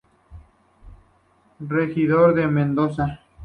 [1.75, 3.19] Regidor de Mendoza.